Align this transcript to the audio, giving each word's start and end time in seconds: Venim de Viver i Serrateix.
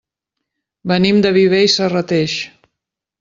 Venim 0.91 1.19
de 1.27 1.33
Viver 1.37 1.59
i 1.67 1.71
Serrateix. 1.77 2.39